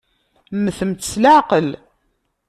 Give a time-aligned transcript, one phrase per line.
[0.63, 1.69] Mmtemt s leɛqel!